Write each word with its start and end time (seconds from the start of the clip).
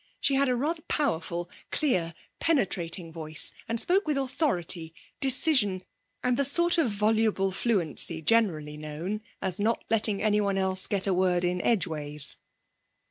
She 0.19 0.33
had 0.33 0.49
a 0.49 0.55
rather 0.55 0.81
powerful, 0.81 1.47
clear, 1.69 2.15
penetrating 2.39 3.11
voice, 3.13 3.53
and 3.69 3.79
spoke 3.79 4.07
with 4.07 4.17
authority, 4.17 4.95
decision, 5.19 5.83
and 6.23 6.37
the 6.37 6.43
sort 6.43 6.79
of 6.79 6.89
voluble 6.89 7.51
fluency 7.51 8.19
generally 8.23 8.77
known 8.77 9.21
as 9.43 9.59
not 9.59 9.83
letting 9.91 10.19
anyone 10.19 10.57
else 10.57 10.87
get 10.87 11.05
a 11.05 11.13
word 11.13 11.43
in 11.43 11.61
edgeways. 11.61 12.37